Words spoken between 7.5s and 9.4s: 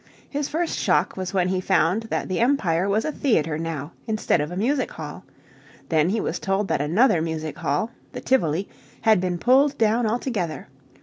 hall, the Tivoli, had been